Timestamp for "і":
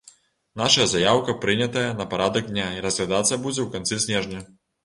2.79-2.81